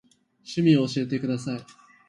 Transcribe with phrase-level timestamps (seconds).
[0.43, 1.61] 趣味を教えてください。